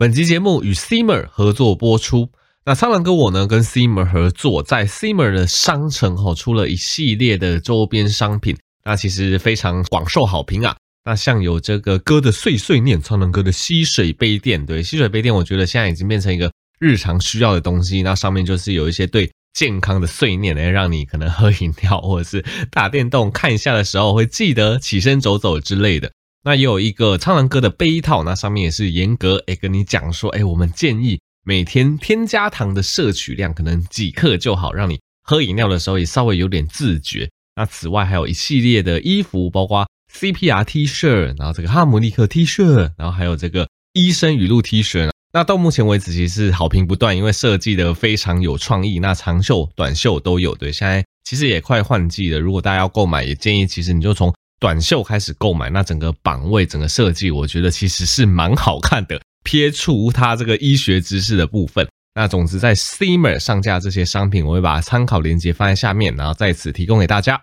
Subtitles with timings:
[0.00, 2.30] 本集节目与 Simmer 合作播出。
[2.64, 10.76] 那苍狼哥我呢，跟 Simmer 合作，在 Simmer 的商城吼出了一系列的周边商品，那其实非常广受好评啊。
[11.04, 18.00] 那像有这个哥的碎碎念，苍狼哥的吸水杯垫，对，吸水杯垫，我觉得现在已经变成一个日常需要的东西。
[18.02, 26.12] 那上面就是有一些对健康的碎念，来让你可能喝饮料或者是打电动看一下的时候，会记得起身走走之类的。
[26.48, 37.28] 那也有一个苍兰哥的杯套，那上面也是严格诶跟你讲说，诶我们建议每天添加糖的摄取量可能几克就好，让你喝饮料的时候也稍微有点自觉。
[37.56, 42.64] 那此外还有一系列的衣服，包括 CPR T 恤，然后这个哈姆立克 T 恤，
[42.96, 45.10] 然后还有这个医生语录 T 恤。
[45.34, 50.54] 那到目前为止其实好评不断，因为设计的非常有创意，那长袖、短袖都有。
[50.54, 54.32] 对，现在其实也快换季了，如果大家要购买，也建议其实你就从。
[54.60, 59.20] 短袖开始购买，那整个版位、整个设计，我觉得其实是蛮好看的。
[59.44, 67.40] 撇除它这个医学知识的部分，那总之在 Simmer 上架这些商品，我会把参考链接放在下面，然后在此提供给大家。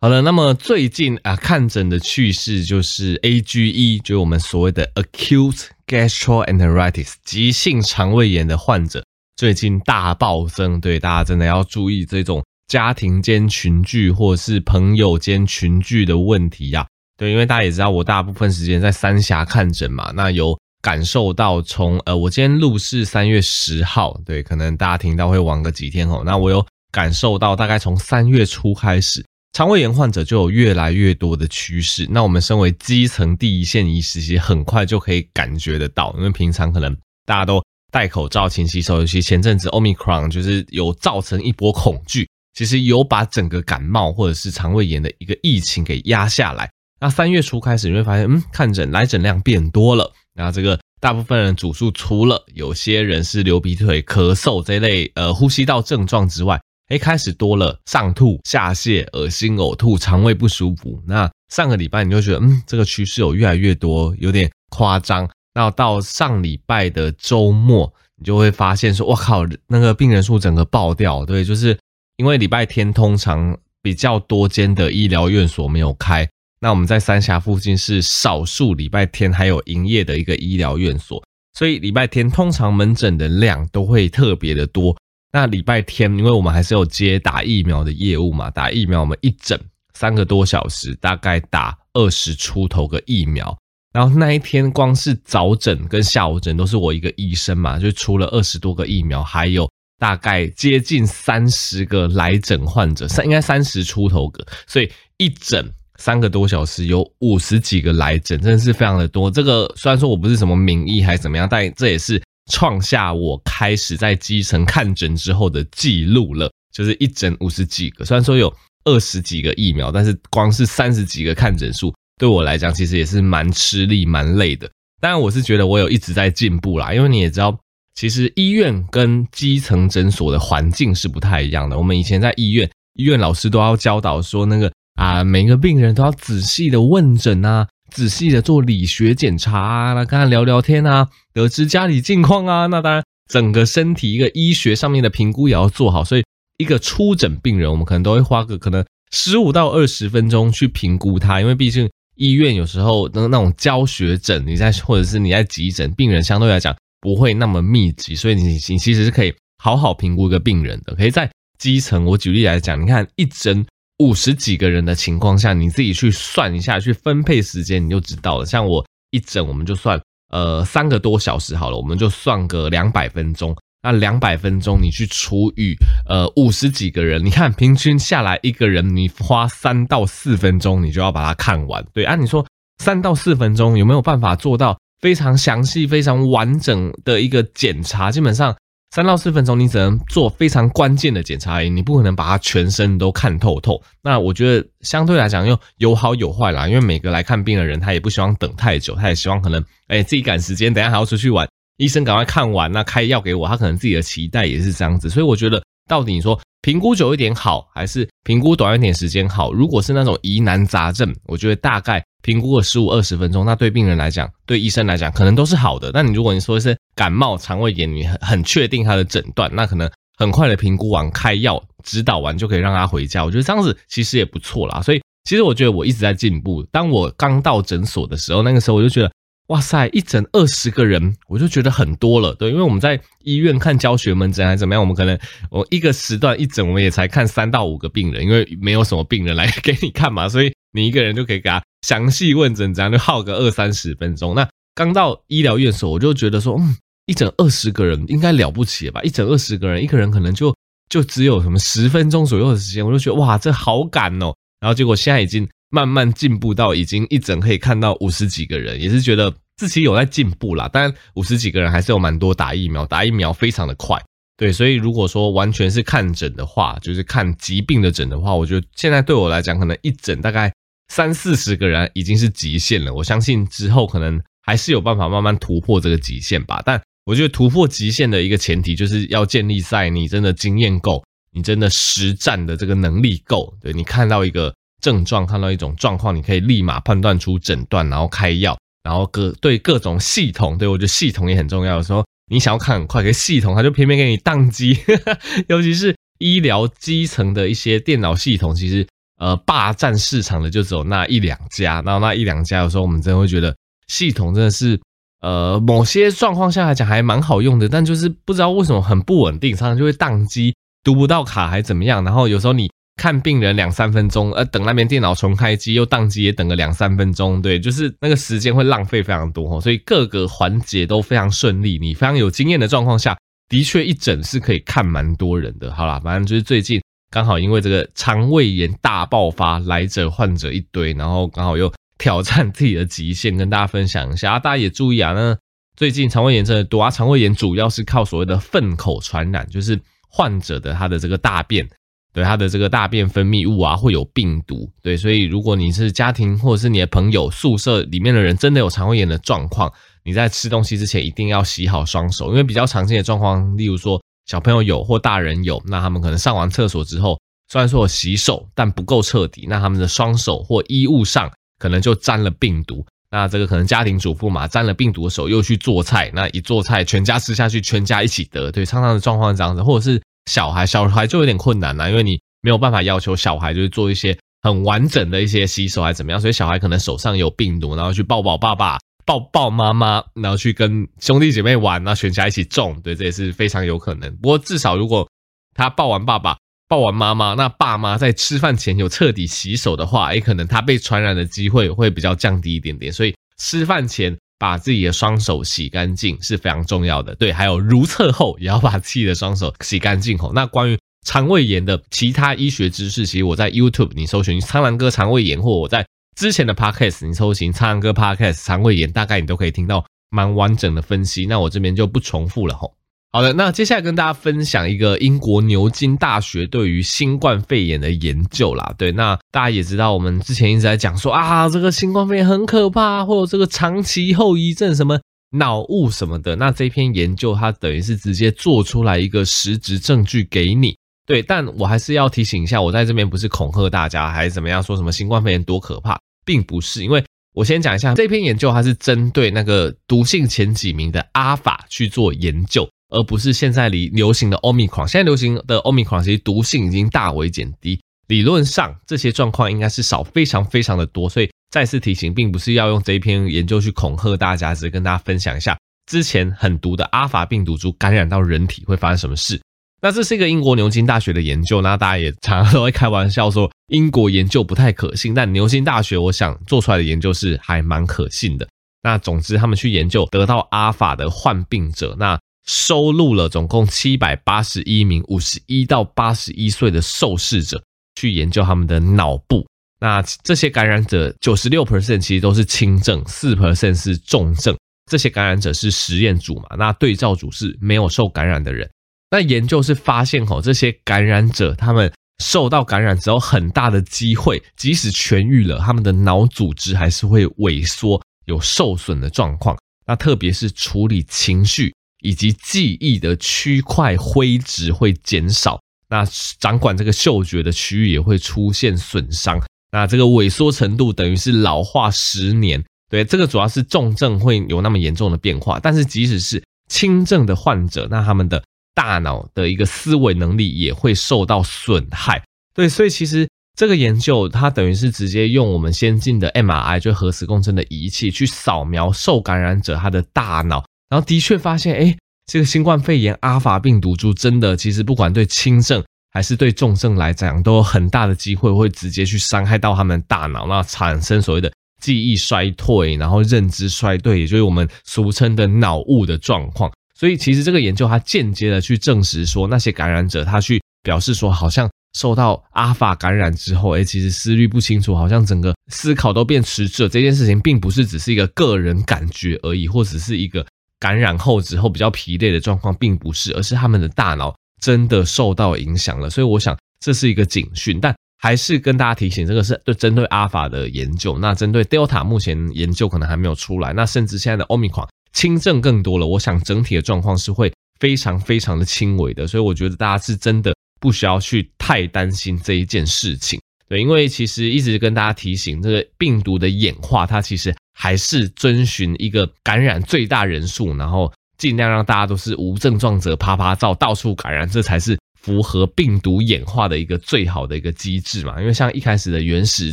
[0.00, 9.04] 好了，那么最近啊，看诊的趋势就是 AGE，就是我们所谓的 Acute Gastroenteritis 急性肠胃炎的患者，
[9.36, 10.80] 最近大暴增。
[10.80, 12.44] 对，大家真的要注意这种。
[12.66, 32.06] 家庭间群聚或者是朋友间群聚的问题呀、对，因为大家也知道我大部分时间在三峡看诊嘛，那有感受到从呃，我今天录是三月十号，对，可能大家听到会晚个几天哦，那我有感受到大概从三月初开始，肠胃炎患者就有越来越多的趋势。
[32.10, 42.28] 那我们身为基层第一线医师，其实很快就可以感觉得到，因为平常可能大家都戴口罩、勤洗手，尤其前阵子 Omicron 就是有造成一波恐惧。
[42.54, 46.70] 其实有把整个感冒或者是肠胃炎的一个疫情给压下来。
[47.00, 50.10] 那三月初开始，你会发现，嗯，看诊来诊量变多了。
[50.34, 61.02] 那这个大部分人主诉，除了有些人是流鼻涕、咳嗽这类呃呼吸道症状之外，诶，开始多了上吐下泻、恶心呕吐、肠胃不舒服。
[61.06, 65.28] 那上个礼拜你就觉得，嗯，这个趋势有越来越多，有点夸张。
[65.54, 71.76] 那到上礼拜的周末，你就会发现说，哇靠，那个病人数整个爆掉，对，就是。
[72.16, 76.28] 因为礼拜天通常比较多间的医疗院所没有开，
[76.60, 81.22] 那我们在三峡附近是少数礼拜天还有营业的一个医疗院所，
[81.54, 84.96] 所以礼拜天通常门诊的量都会特别的多。
[85.32, 89.60] 那礼拜天，因为我们还是有接打疫苗的业务嘛，打疫苗我们一诊
[89.94, 93.58] 三个多小时，大概打二十出头个疫苗，
[93.92, 99.68] 然后那一天光是早诊跟下午诊都是我一个医生嘛，就出了二十多个疫苗，还有。
[100.04, 105.66] 大概接近三十个来诊患者，三应该三十出头个，所以一诊
[105.98, 109.30] 三个多小时有五十几个来诊，真的是非常的多。
[109.30, 112.22] 这个虽然说我不是什么名医还是怎么样，但这也是
[112.52, 118.04] 创下我开始在基层看诊之后的记录了，就是一诊五十几个。
[118.04, 118.54] 虽然说有
[118.84, 124.70] 二十几个疫苗，但是光是三十几个看诊数，对我来讲其实也是蛮吃力、蛮累的。
[125.00, 127.58] 当然，我是觉得我有一直在进步啦，因为你也知道。
[127.94, 131.78] 其实医院跟基层诊所的环境是不太一样的。
[131.78, 142.66] 我们以前在医院，医院老师都要教导说，那个啊，每个病人都要仔细的问诊啊，仔细的做理学检查啊，跟他聊聊天啊，得知家里近况啊。
[142.66, 146.02] 那当然，整个身体一个医学上面的评估也要做好。
[146.02, 146.24] 所以，
[146.58, 156.74] 一个初诊病人，我们可能都会花个可能十五到二十分钟去评估他，因为毕竟医院有时候那那种教学诊，你在或者是你在急诊，病人相对来讲。
[157.04, 160.94] 不会那么密集，所以你你其实是可以好好评估一个病人的。
[160.94, 163.62] 可以在基层，我举例来讲，你看一诊
[163.98, 168.46] 五十几个人的情况下，你自己去算一下，去分配时间，你就知道了。
[168.46, 170.00] 像我一诊，我们就算
[170.30, 173.54] 呃三个多小时好了，我们就算个两百分钟。
[173.82, 175.76] 那两百分钟你去除以
[176.08, 181.84] 呃五十几个人，你看平均下来一个人你花三到四分钟，你就要把它看完。
[181.92, 182.46] 对，啊、你说
[182.82, 184.78] 三到四分钟有没有办法做到？
[185.04, 188.56] 非常详细、非常完整的一个检查，基本上
[188.90, 193.78] 三到四分钟，你只能做非常关键的检查而已，你不可能把它全身都看透透。
[194.02, 201.46] 那我觉得相对来讲又有好有坏啦，因为每个来看病的人，他也不希望等太久，他也希望可能哎自己赶时间，等下还要出去玩，
[201.76, 205.10] 医生赶快看完，那开药给我，他可能自己的期待也是这样子。
[205.10, 209.52] 所以我觉得，到底你说评估久一点好，还是评估短一点时间好？
[209.52, 212.04] 如果是那种疑难杂症，我觉得大概。
[212.22, 215.90] 评估个十五二十分钟，那对病人来讲，对医生来讲，可能都是好的。
[215.92, 219.86] 那你如果你说是感冒、肠胃炎，你很很确定他的诊断，那可能
[220.16, 223.22] 很快的评估完、开药、指导完就可以让他回家。
[223.22, 224.80] 我觉得这样子其实也不错啦。
[224.80, 226.62] 所以其实我觉得我一直在进步。
[226.72, 229.12] 当我刚到诊所的时候，那个时候我就觉得
[229.48, 232.34] 哇塞，一诊二十个人，我就觉得很多了。
[232.34, 235.18] 对，因为我们在医院看教学门诊还是怎么样，我们可能
[235.50, 244.34] 我一个时段一诊，我们也才看三到五个病人，因为没有什么病人来给你看嘛，所以你一个人就可以给他详细问诊，这样就耗个二三十分钟。
[244.34, 246.74] 那刚到医疗院所，我就觉得说，嗯，
[247.04, 249.02] 一诊二十个人应该了不起吧？
[249.02, 250.56] 一诊二十个人，一个人可能就
[250.88, 254.34] 就只有什么十分钟左右的时间，我就觉得哇，这好赶哦。
[254.60, 255.46] 然后结果现在已经。
[255.74, 260.68] 慢慢进步到已经一诊可以看到五十几个人，也是觉得自己有在进步啦。
[260.68, 264.00] 当然五十几个人还是有蛮多打疫苗，打疫苗非常的快。
[264.36, 270.52] 对，所以如果说完全是看诊的话，就是看疾病的诊的话，我觉得现在对我来讲，可能一诊大概
[270.92, 272.94] 三四十个人已经是极限了。
[272.94, 276.62] 我相信之后可能还是有办法慢慢突破这个极限吧。
[276.64, 283.52] 但我觉得突破极限的一个前提，就是要建立在你真的经验够，你真的实战的这个能力够。
[283.60, 284.54] 对，你看到一个。
[284.84, 291.76] 症状看到一种状况，你可以立马判断出诊断，然后开药，然后各对各种系统，对，我觉得系统也很重要。
[291.76, 294.78] 有时候你想要看很快，可是系统它就偏偏给你宕机，
[295.48, 298.86] 尤其是医疗基层的一些电脑系统，其实
[299.18, 303.56] 呃霸占市场的就只有那一两家，然后那一两家有时候我们真的会觉得
[303.88, 304.78] 系统真的是
[305.22, 312.70] 呃某些状况下来讲还蛮好用的，但就是不知道为什么很不稳定，常常就会宕机，读不到卡还怎么样，然后有时候你。
[312.96, 321.78] 看病人两三分钟，呃，等那边电脑重开机又宕机，也等个两三分钟，对，就是那个时间会浪费非常多，所以各个环节都非常顺利。
[321.78, 323.16] 你非常有经验的状况下，
[323.48, 325.74] 的确一诊是可以看蛮多人的。
[325.74, 326.80] 好啦，反正就是最近
[327.10, 334.32] 刚好因为这个肠胃炎大爆发，来者患者一堆，然后刚好又挑战自己的极限，跟大家分享一下。
[334.34, 335.36] 啊，大家也注意啊，那
[335.76, 341.68] 最近肠胃炎真的多啊，肠胃炎主要是靠所谓的粪口传染，就是患者的他的这个大便。
[342.14, 344.70] 对他的这个大便分泌物啊，会有病毒。
[344.80, 349.70] 对，所以如果你是家庭或者是你的朋友宿舍里面的人，真的有肠胃炎的状况，
[350.04, 357.18] 你在吃东西之前一定要洗好双手，因为比较常见的状况，例如说小朋友有或大人有，那他们可能上完厕所之后，
[357.50, 361.28] 虽然说有洗手，但不够彻底，那他们的双手或衣物上
[361.58, 362.86] 可能就沾了病毒。
[363.10, 368.52] 那这个可能家庭主妇嘛，沾了病毒的手又去做菜，那一做菜全家吃下去，全家一起得。
[368.52, 370.00] 对，常常的状况是这样子，或者是。
[370.30, 384.14] 小孩小孩就有点困难了，因为你没有办法要求小孩就是做一些很完整的一些洗手还怎么样，所以小孩可能手上有病毒，然后去抱抱爸爸、抱抱妈妈，然后去跟兄弟姐妹玩，然后全家一起种，对，这也是非常有可能。
[384.16, 385.08] 不过至少如果
[385.54, 386.36] 他抱完爸爸、
[386.68, 392.92] 抱完妈妈，那爸妈在吃饭前有彻底洗手的话，也可能他被传染的机会会比较降低一点点。
[392.92, 394.16] 所以吃饭前。
[394.44, 400.34] 把自己的双手洗干净是非常重要的，对，还有如厕后也要把自己的双手洗干净吼。
[400.34, 411.24] 那关于肠胃炎的其他医学知识，其实我在 YouTube 你搜寻“苍狼哥肠胃炎”或我在之前的 Podcast 你搜寻“苍狼哥 Podcast 肠胃炎”，大概你都可以听到蛮完整的分析。
[411.24, 412.74] 那我这边就不重复了吼。
[413.14, 418.74] 好的，那接下来跟大家分享一个英国牛津大学对于新冠肺炎的研究啦。
[418.76, 424.98] 对，那大家也知道，我们之前一直在讲说啊，这个新冠肺炎很可怕，或者这个长期后遗症什么
[425.30, 426.34] 脑雾什么的。
[426.34, 430.76] 那这篇研究它等于是直接做出来一个实质证据给你。
[431.06, 435.96] 对，但我还是要提醒一下，我在这边不是恐吓大家还是怎么样，说什么新冠肺炎多可怕，
[436.26, 436.82] 并不是。
[436.82, 442.68] 因为我先讲一下这篇研究，它是针对那个毒性前几名的阿法去做研究。
[442.94, 459.40] 而不是现在里流行的 Omicron，现在流行的 Omicron 其实毒性已经大为减低，理论上这些状况应该是少非常非常的多，所以再次提醒，并不是要用这一篇研究去恐吓大家，只是跟大家分享一下之前很毒的阿法病毒株感染到人体会发生什么事。
[459.82, 468.48] 那这是一个英国牛津大学的研究，那大家也常常都会开玩笑说英国研究不太可信，但牛津大学我想做出来的研究是还蛮可信的。
[468.82, 472.16] 那总之他们去研究得到阿法的患病者，那。
[472.44, 477.62] 收录了总共七百八十一名五十一到八十一岁的受试者，
[477.94, 479.46] 去研究他们的脑部。
[479.80, 484.56] 那这些感染者九十六 percent 其实都是轻症，四 percent 是重症。
[484.90, 486.56] 这些感染者是实验组嘛？
[486.58, 488.70] 那对照组是没有受感染的人。
[489.10, 499.56] 那研究是发现吼，这些感染者他们受到感染之后，很大的机会，即使痊愈了，他们的脑组织还是会萎缩，有受损的状况。
[499.86, 501.74] 那特别是处理情绪。
[502.04, 505.58] 以及记忆的区块灰质会减少，
[505.88, 506.06] 那
[506.38, 509.42] 掌管这个嗅觉的区域也会出现损伤，
[509.72, 512.62] 那这个萎缩程度等于是老化十年。
[512.90, 518.44] 对，这个主要是重症会有那么严重的变化，但是即使是轻症的患者，那他们的
[518.74, 522.22] 大脑的一个思维能力也会受到损害。
[522.54, 535.82] 对，所以其实这个研究它等于是直接用我们先进的 MRI，就核磁共振的仪器去扫描受感染者他的大脑，然后的确发现，哎，这个新冠肺炎阿法病毒株真的其实不管对轻症
[536.12, 546.70] 还是对重症来讲，都有很大的机会会直接去伤害到他们大脑，那产生所谓的记忆衰退，然后认知衰退，也就是我们俗称的脑雾的状况。
[546.96, 556.88] 所以其实这个研究它间接的去证实说，那些感染者他去表示说，好像受到阿法感染之后，诶，其实思虑不清楚，好像整个思考都变迟滞。
[556.88, 560.46] 这件事情并不是只是一个个人感觉而已，或者是一个
[560.84, 566.10] 感染后之后比较疲累的状况，并不是，而是他们的大脑真的受到影响了。
[566.10, 571.16] 所以我想这是一个警讯，但还是跟大家提醒，这个是对针对阿法的研究。
[571.18, 574.86] 那针对 Delta 目前研究可能还没有出来，那甚至现在的 Omicron。
[575.14, 577.50] 轻症更多了，我想整体的状况是会
[577.80, 583.40] 非常非常的轻微的，所以我觉得大家是真的不需要去太担心这一件事情。
[583.68, 598.40] 对，因为其实一直跟大家提醒，这个病毒的演化，它其实还是遵循一个感染最大人数，然后尽量让大家都是无症状者趴趴照，到处感染，这才是符合病毒演化的一个最好的一个机制嘛。
[598.40, 599.72] 因为像一开始的原始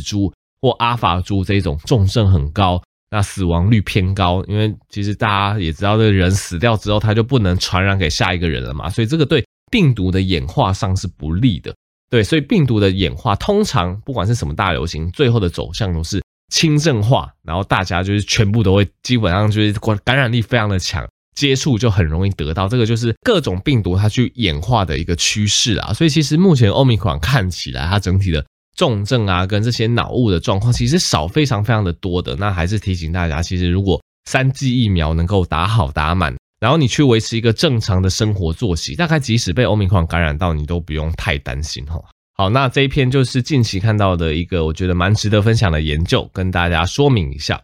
[0.00, 2.82] 株或阿法株这种重症很高。
[3.14, 11.74] 那死亡率偏高，因为其实大家也知道，这个人死掉之后，他就不能传染给下一个人了嘛，所以这个对病毒的演化上是不利的。
[12.08, 19.72] 对，所以病毒的演化通常不管是什么大流行，最后的走向都是轻症化，然后大家就是全部都会基本上就是
[20.04, 21.04] 感染力非常的强，
[21.34, 22.68] 接触就很容易得到。
[22.68, 25.92] 这个就是各种病毒它去演化的一个趋势啊。
[25.92, 28.44] 所以其实目前欧米克看起来它整体的。
[28.74, 32.34] 重症啊，跟这些脑雾的状况其实少非常非常的多的。
[32.36, 42.02] 那还是提醒大家，其实如果三剂疫苗能够打好打满，然后你去维持一个正常的生活作息，大概即使被欧米克感染到，你都不用太担心哈。
[42.34, 47.60] 好，那这一篇就是近期看到的一个我觉得蛮值得分享的研究，跟大家说明一下。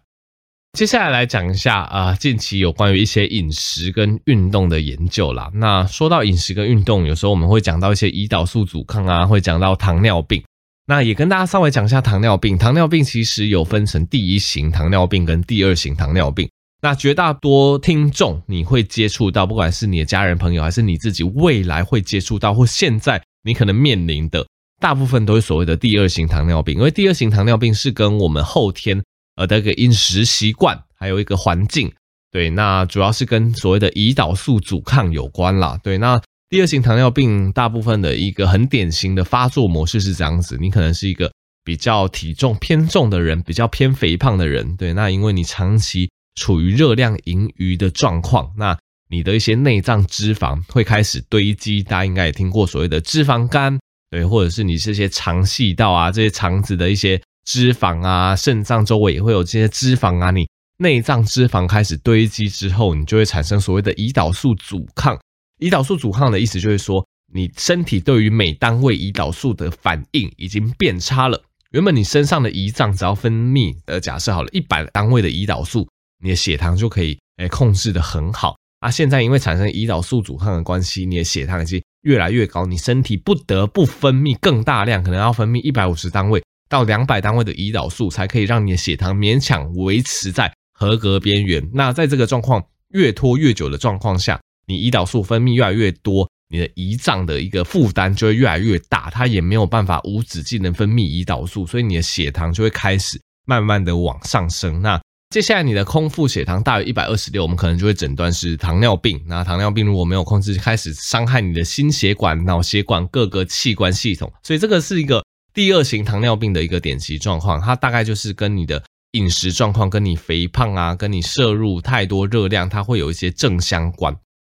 [0.74, 5.50] 接下来来讲一下啊，近期有关于一些饮食跟运动的研究啦。
[5.54, 10.44] 那说到饮食跟运动，有时候我们会讲到一些胰岛素阻抗啊，会讲到糖尿病。
[10.86, 12.56] 那也跟大家稍微讲一下糖尿病。
[12.56, 16.48] 糖尿病其实有分成第一型糖尿病跟第二型糖尿病。
[16.80, 24.46] 那绝大多听众你会接触到，不管是你的家人朋友，还是你自己未来会接触到，或现在你可能面临的，
[24.80, 26.76] 大部分都是所谓的第二型糖尿病。
[26.76, 29.02] 因为第二型糖尿病是跟我们后天
[29.36, 31.92] 呃的一个饮食习惯，还有一个环境，
[32.30, 35.78] 对，那主要是跟所谓的胰岛素阻抗有关啦。
[35.82, 36.20] 对，那。
[36.50, 41.30] 第二型糖尿病大部分的一个很典型的发作模式是这样子，你可能是一个
[41.62, 48.74] 比较体重偏重的人，比较偏肥胖的人，对，那因为你长期处于热量盈余的状况，那
[49.10, 53.78] 你的一些内脏脂肪会开始堆积，大家应该也听过所谓的脂肪肝，
[54.10, 60.48] 对，或者是你这些肠系道啊，这些肠子的一些脂肪啊，肾脏周围也会有这些脂肪啊，你
[60.78, 65.18] 内脏脂肪开始堆积之后，你就会产生所谓的胰岛素阻抗。
[65.60, 71.42] 胰岛素阻抗的意思就是说，你身体对于每单位胰岛素的反应已经变差了。
[71.72, 75.86] 原本你身上的胰脏只要分泌，呃，假设好了，一百单位的胰岛素，
[76.22, 78.56] 你的血糖就可以，诶，控制得很好。
[78.80, 91.68] 啊，现在因为产生胰岛素阻抗的关系，你的血糖已经越来越高，你身体不得不分泌更大量，可能要分泌一百五十单位到两百单位的胰岛素，才可以让你的血糖勉强维持在合格边缘。
[91.72, 104.80] 那在这个状况越拖越久的状况下，你胰岛素分泌越来越多，你的胰脏的一个负担就会越来越大，它也没有办法无止境的分泌胰岛素，所以你的血糖就会开始慢慢的往上升。
[104.80, 109.22] 那接下来你的空腹血糖大于一百二十六，我们可能就会诊断是糖尿病。
[109.26, 117.60] 那糖尿病如果没有控制，开始伤害你的心血管、脑血管各个器官系统，所以这个是一个第二型糖尿病的一个典型状况。
[117.60, 118.82] 它大概就是跟你的
[119.12, 124.16] 饮食状况、跟你肥胖啊、跟你摄入太多热量，它会有一些正相关。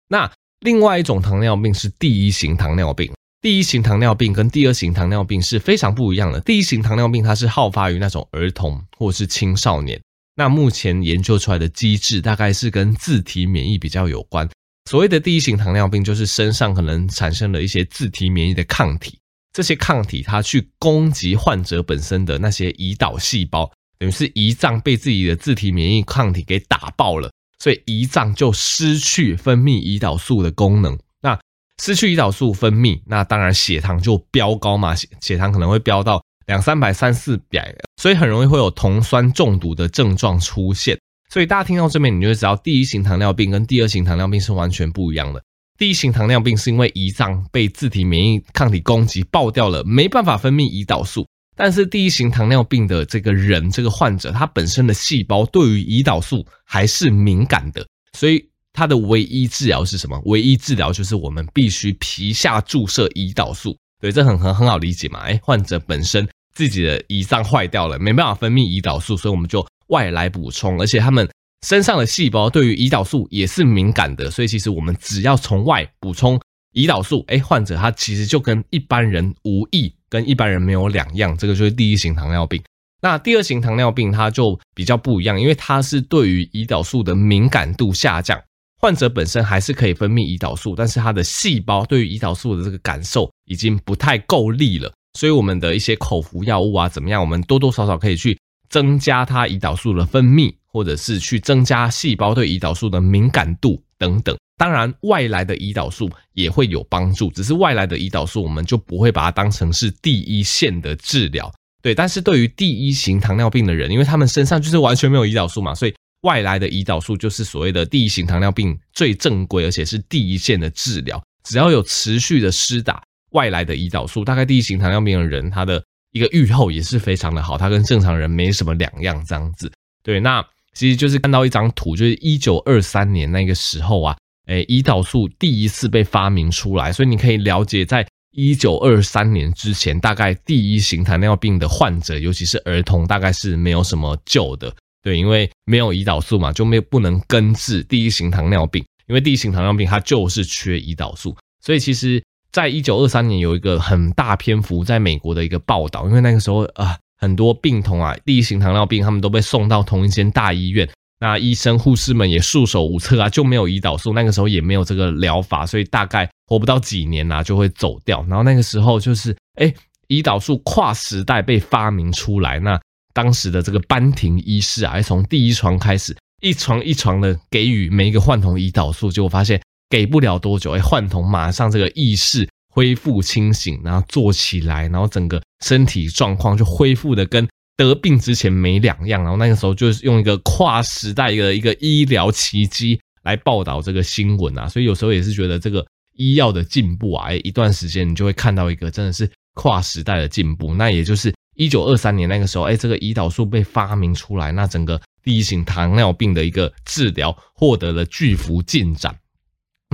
[0.07, 3.11] 那另外一种糖尿病是第一型糖尿病。
[3.41, 6.39] 第一型糖尿病跟第二型糖尿病是非常不一样的。
[6.41, 9.99] 第一型糖尿病它是好发于那种儿童或是青少年。
[10.39, 14.49] 那目前研究出来的机制大概是跟自体免疫比较有关。
[14.89, 19.19] 所谓的第一型糖尿病就是身上可能产生了一些自体免疫的抗体，
[19.51, 27.29] 这些抗体它去攻击患者本身的那些胰岛细胞，等于是胰脏被自己的自体免疫抗体给打爆了。
[27.61, 31.37] 所以胰脏就失去分泌胰岛素的功能，那
[31.83, 40.99] 失去胰岛素分泌，那当然血糖就飙高嘛，血血糖可能会飙到两三百、三四百，所以很容易会有酮酸中毒的症状出现。
[41.31, 45.39] 所以大家听到这边，你就会知道第一型糖尿病跟第二型糖尿病是完全不一样的。
[45.77, 57.85] 第一型糖尿病是因为胰脏被自体免疫抗体攻击爆掉了，没办法分泌胰岛素，但是第一型糖尿病的这个人，这个患者，他本身的细胞对于胰岛素还是敏感的，
[58.17, 60.19] 所以他的唯一治疗是什么？
[60.25, 63.77] 唯一治疗就是我们必须皮下注射胰岛素。
[64.01, 65.19] 对，这很很很好理解嘛。
[65.25, 66.27] 诶，患者本身
[66.59, 70.77] 自己的胰脏坏掉了，没办法分泌胰岛素，所以我们就外来补充。
[70.77, 71.25] 而且他们
[71.65, 76.37] 身上的细胞对于胰岛素也是敏感的，所以其实我们只要从外补充
[76.73, 79.93] 胰岛素，诶，患者他其实就跟一般人无异。
[80.09, 82.59] 跟一般人没有两样，这个就是第一型糖尿病。
[82.99, 88.41] 那第二型糖尿病它就比较不一样，因为它是对于胰岛素的敏感度下降，
[88.81, 104.33] 患者本身还是可以分泌胰岛素，但是他的细胞对于胰岛素的这个感受已经不太够力了，所以我们的一些口服药物啊怎么样，我们多多少少可以去增加它胰岛素的分泌，或者是去增加细胞对胰岛素的敏感度等等。
[104.57, 111.51] 当然，外来的胰岛素也会有帮助，只是外来的胰岛素我们就不会把它当成是第一线的治疗。
[111.81, 121.21] 对，但是对于第一型糖尿病的人，因为他们身上就是完全没有胰岛素嘛，所以外来的胰岛素就是所谓的第一型糖尿病最正规而且是第一线的治疗。
[121.43, 129.71] 只要有持续的施打外来的胰岛素，大概第一型糖尿病的人他的一个预后也是非常的好，他跟正常人没什么两样这样子。
[130.03, 134.15] 对，那其实就是看到一张图，就是一九二三年那个时候啊。
[134.47, 144.73] 诶，胰岛素第一次被发明出来，所以你可以了解，在一九二三年之前，大概第一型糖尿病的患者，尤其是儿童，大概是没有什么救的。
[145.03, 148.83] 对，因为没有胰岛素嘛，就没有不能根治第一型糖尿病。
[149.05, 152.19] 因为第一型糖尿病它就是缺胰岛素，所以其实
[152.51, 160.89] 在一九二三年有一个很大篇幅在美国的一个报道，因为那个时候啊，很多病童啊，第一型糖尿病他们都被送到同一间大医院。
[161.21, 168.25] 那医生护士们也束手无策啊，就没有胰岛素，那个时候也没有这个疗法，所以大概活不到几年啊，就会走掉。
[168.29, 169.73] 然后那个时候就是，哎，
[170.07, 172.79] 胰岛素跨时代被发明出来，那
[173.13, 187.47] 当时的这个班廷医师啊，从第一床开始，一床一床的给予每一个患童胰岛素，结果发现给不了多久，哎，患童马上这个意识恢复清醒，然后坐起来，然后整个身体状况就恢复的跟。
[187.77, 200.73] 得病之前没两样，然后那个时候就是用一个跨时代的一个医疗奇迹来报道这个新闻啊，所以有时候也是觉得这个医药的进步啊，哎，一段时间你就会看到一个真的是跨时代的进步。
[200.73, 209.15] 那也就是一九二三年那个时候，诶，这个胰岛素被发明出来，那整个第一型糖尿病的一个治疗获得了巨幅进展。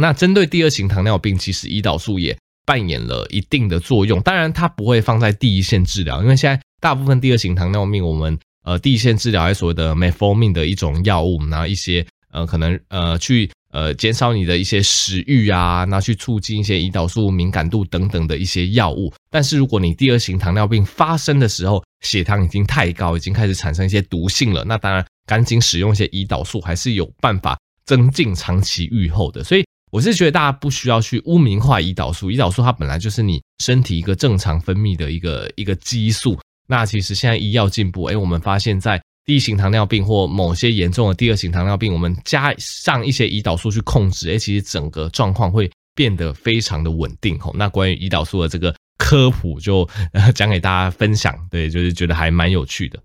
[0.01, 6.61] 那针对第二型糖尿病，其实胰岛素也扮演了一定的作用，当然它不会放在第一线治疗，因为现在。
[6.81, 19.11] 大部分第二型糖尿病，我们呃第一线治疗还是所谓的 metformin 的一种药物，然后一些呃可能呃去呃减少你的一些食欲啊，然后去促进一些胰岛素敏感度等等的一些药物。
[19.31, 29.43] 但是如果你第二型糖尿病发生的时候，血糖已经太高，已经开始产生一些毒性了，那当然赶紧使用一些胰岛素还是有办法增进长期预后的。
[29.43, 36.37] 所以我是觉得大家不需要去污名化胰岛素，胰岛素它本来就是你身体一个正常分泌的一个一个激素。
[36.67, 47.39] 那其实现在医药进步，诶，我们发现，在第一型糖尿病或某些严重的第二型糖尿病，我们加上一些胰岛素去控制，诶，其实整个状况会变得非常的稳定。
[47.39, 49.87] 吼，那关于胰岛素的这个科普就
[50.35, 52.99] 讲给大家分享，对，就是觉得还蛮有趣的。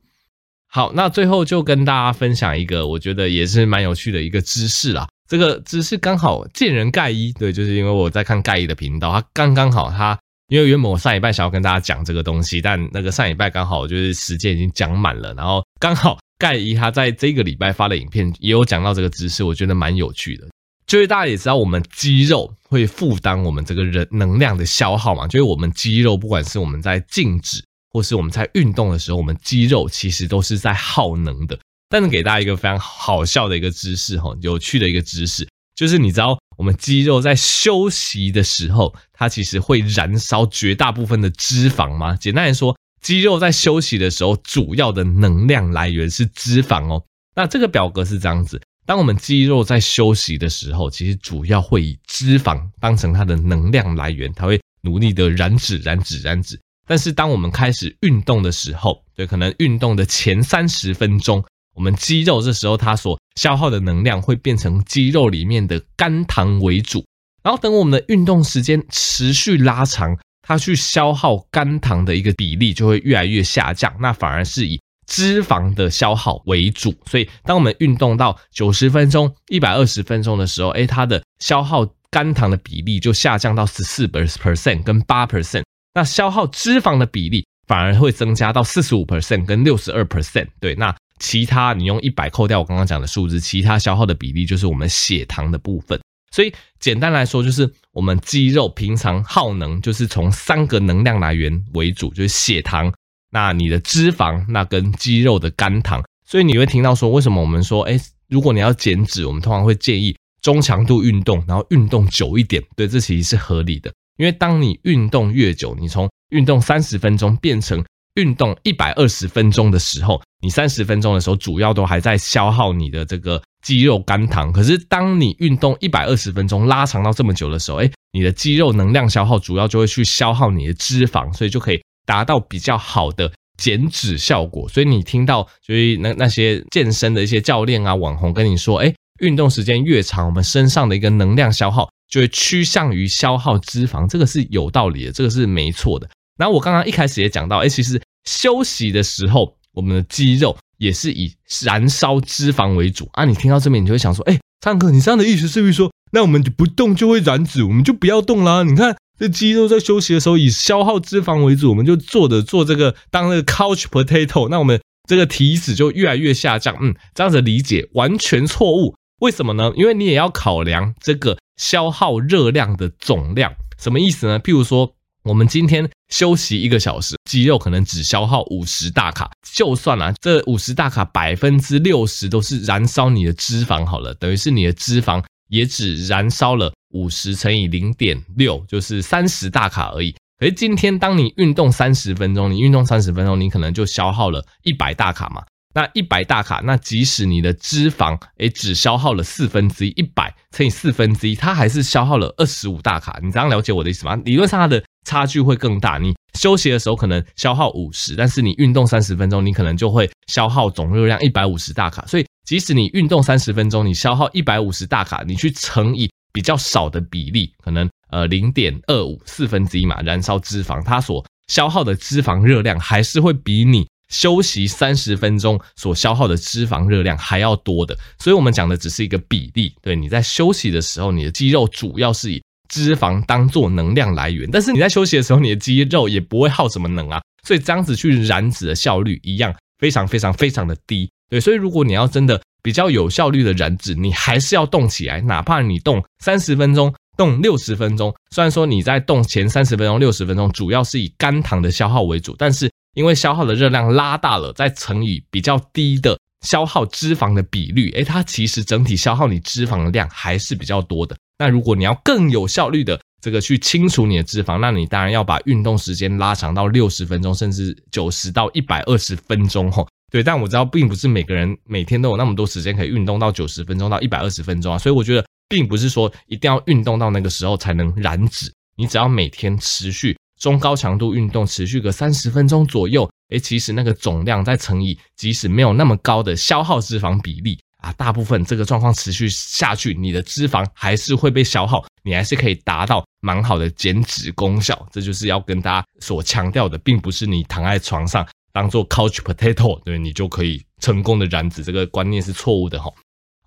[0.66, 5.06] 好，那最后就跟大家分享一个我觉得也是蛮有趣的一个知识啦。
[5.30, 10.18] 这个知识刚好见人盖伊，对，就是因为我在看盖伊的频道，他刚刚好他。
[10.48, 20.48] 因为原本我上礼拜想要跟大家讲这个东西，但那个上礼拜刚好就是时间已经讲满了，然后刚好盖伊他在这个礼拜发的影片也有讲到这个知识，我觉得蛮有趣的。
[20.84, 27.62] 就是大家也知道，我们肌肉会负担我们这个人能量的消耗嘛，就是我们肌肉不管是我们在静止
[27.92, 31.56] 或是我们在运动的时候，我们肌肉其实都是在耗能的。
[31.90, 35.46] 但是给大家一个非常好笑的一个知识哈，有趣的一个知识。
[35.74, 42.14] 就是你知道，我们肌肉在休息的时候，它其实会燃烧绝大部分的脂肪吗？
[42.14, 47.02] 简单来说，肌肉在休息的时候，主要的能量来源是脂肪哦。
[47.34, 56.60] 那这个表格是这样子：当我们肌肉在休息的时候，其实主要会以脂肪当成它的能量来源，它会努力的燃脂、燃脂、燃脂。
[56.86, 61.42] 但是当我们开始运动的时候，对，可能运动的前三十分钟。
[61.80, 67.02] 我们肌肉这时候它所消耗的能量会变成肌肉里面的肝糖为主，
[67.42, 76.94] 然后等我们的运动时间持续拉长，它去消耗肝糖的一个比例就会越来越下降，那反而是以脂肪的消耗为主。
[77.06, 85.62] 所以当我们运动到九十分钟、一百二十分钟的时候，诶，它的消耗肝糖的比例就下降到十四 percent 跟八 percent，
[85.94, 87.46] 那消耗脂肪的比例。
[87.66, 90.48] 反而会增加到四十五 percent 跟六十二 percent。
[90.58, 96.00] 对，那其他你用一百扣掉我刚刚讲的数字，其他消耗的比例就是我们血糖的部分。
[96.32, 102.92] 所以简单来说，就是我们肌肉平常耗能，就是从三个能量来源为主，就是血糖，
[103.30, 106.02] 那你的脂肪，那跟肌肉的肝糖。
[106.24, 112.62] 所以你会听到说，为什么我们说，诶，如果你要减脂，我们通常会建议中强度运动，然后运动久一点。
[112.76, 124.52] 对，这其实是合理的，因为当你运动越久，你从运动三十分钟变成运动一百二十分钟的时候，你三十分钟的时候主要都还在消耗你的这个肌肉肝糖。
[124.52, 134.68] 可是当你运动一百二十分钟拉长到这么久的时候，诶，你的肌肉能量消耗主要就会去消耗你的脂肪，所以就可以达到比较好的减脂效果。
[134.68, 146.08] 所以你听到就是那那些健身的一些教练啊、网红跟你说，诶，运动时间越长，我们身上的一个能量消耗就会趋向于消耗脂肪，这个是有道理的，这个是没错的。
[146.38, 151.32] 然后我刚刚一开始也讲到，哎，其实休息的时候，我们的肌肉也是以
[151.64, 153.24] 燃烧脂肪为主啊。
[153.24, 158.62] 你听到这边，你就会想说，哎，苍哥，你这样的意思是不是说，那我们就不动就会燃脂，我们就不要动啦？
[158.62, 166.76] 你看这肌肉在休息的时候以消耗脂肪为主，我们就坐着做这个当那个 couch potato，那我们这个体脂就越来越下降。
[166.80, 168.94] 嗯，这样子理解完全错误。
[169.20, 169.72] 为什么呢？
[169.76, 174.40] 因为你也要考量这个消耗热量的总量，什么意思呢？
[174.40, 174.94] 譬如说。
[175.22, 179.30] 我们今天休息一个小时，肌肉可能只消耗五十大卡。
[179.54, 190.14] 就算啊，这五十大卡百分之六十都是燃烧你的脂肪好了，等于是你的脂肪也只燃烧了五十乘以零点六，就是三十大卡而已。
[190.38, 195.42] 可是今天当你运动三十分钟，你运动三十分钟，你可能就消耗了一百大卡嘛。
[195.72, 203.20] 那一百大卡，那即使你的脂肪诶只消耗了四分之一，一百乘以四分之一，它还是消耗了二十五大卡。
[203.22, 204.16] 你这样了解我的意思吗？
[204.24, 205.98] 理论上它的差距会更大。
[205.98, 212.04] 你休息的时候可能消耗五十，但是你运动三十分钟，你可能就会消耗总热量一百五十大卡。
[212.06, 223.86] 所以即使你运动三十分钟，你消耗一百五十大卡，你去乘以比较少的比例，可能呃零点二五四分之一嘛，燃烧脂肪，它所消耗的脂肪热量还是会比你。
[224.10, 229.72] 休息三十分钟所消耗的脂肪热量还要多的，所以我们讲的只是一个比例。
[229.80, 241.10] 对，你在休息的时候，你的肌肉主要是以脂肪当做能量来源，但是你在休息的时候，你的肌肉也不会耗什么能啊，所以这样子去燃脂的效率一样非常非常非常的低。
[241.28, 248.14] 对，所以如果你要真的比较有效率的燃脂，你还是要动起来，哪怕你动三十分钟、动六十分钟。
[248.30, 261.16] 虽然说你在动前三十分钟、六十分钟主要是以肝糖的消耗为主，但是因为消耗的热量拉大了，再乘以比较低的消耗脂肪的比率，诶，它其实整体消耗你脂肪的量还是比较多的。
[261.40, 269.88] 那如果你要更有效率的这个去清除你的脂肪，那你当然要把运动时间拉长到六十分钟，甚至九十到一百二十分钟吼。
[270.12, 280.14] 对，但我知道并不是每个人每天都有那么多时间可以运动到九十分钟到一百二十分钟啊，所以我觉得并不是说一定要运动到那个时候才能燃脂，你只要每天持续。
[280.38, 294.86] 中高强度运动持续个三十分钟左右，诶，其实那个总量再乘以，即使没有那么高的消耗脂肪比例啊，大部分这个状况持续下去，你的脂肪还是会被消耗，你还是可以达到蛮好的减脂功效。
[294.92, 302.90] 这就是要跟大家所强调的，并不是你躺在床上当做 couch potato，对，你就可以成功的燃脂，这个观念是错误的哈。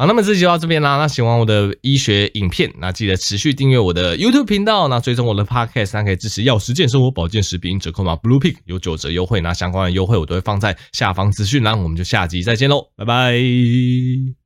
[0.04, 0.98] 好，那么这期就到这边啦。
[0.98, 11.82] 那喜欢我的医学影片，那记得持续订阅我的 YouTube 频道，那追踪我的 Podcast，那可以支持药食健生活保健食品折扣码 Blue Pick 有九折优惠，那相关的优惠我都会放在下方资讯栏。
[11.82, 14.43] 我们就下集再见喽，拜拜。